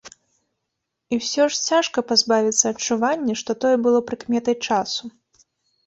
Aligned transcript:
І 1.15 1.19
ўсё 1.21 1.43
ж, 1.51 1.59
цяжка 1.67 2.05
пазбавіцца 2.13 2.65
адчування, 2.73 3.33
што 3.45 3.51
тое 3.63 3.75
было 3.87 3.99
прыкметай 4.13 4.63
часу. 4.69 5.03